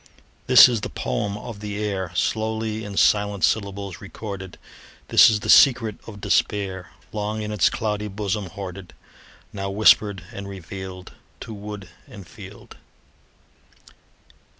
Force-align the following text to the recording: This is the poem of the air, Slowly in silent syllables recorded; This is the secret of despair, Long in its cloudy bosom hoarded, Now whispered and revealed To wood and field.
This 0.47 0.67
is 0.67 0.81
the 0.81 0.89
poem 0.89 1.37
of 1.37 1.59
the 1.59 1.77
air, 1.77 2.11
Slowly 2.15 2.83
in 2.83 2.97
silent 2.97 3.43
syllables 3.43 4.01
recorded; 4.01 4.57
This 5.09 5.29
is 5.29 5.41
the 5.41 5.49
secret 5.51 5.97
of 6.07 6.19
despair, 6.21 6.89
Long 7.11 7.43
in 7.43 7.51
its 7.51 7.69
cloudy 7.69 8.07
bosom 8.07 8.47
hoarded, 8.47 8.95
Now 9.53 9.69
whispered 9.69 10.23
and 10.33 10.47
revealed 10.47 11.11
To 11.41 11.53
wood 11.53 11.87
and 12.07 12.25
field. 12.25 12.77